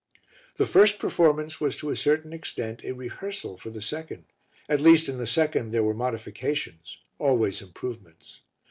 The 0.57 0.65
first 0.65 0.97
performance 0.97 1.61
was 1.61 1.77
to 1.77 1.91
a 1.91 1.95
certain 1.95 2.33
extent 2.33 2.83
a 2.83 2.91
rehearsal 2.93 3.55
for 3.59 3.69
the 3.69 3.83
second, 3.83 4.25
at 4.67 4.81
least 4.81 5.07
in 5.07 5.19
the 5.19 5.27
second 5.27 5.69
there 5.69 5.83
were 5.83 5.93
modifications 5.93 6.97
always 7.19 7.61
improvements. 7.61 8.41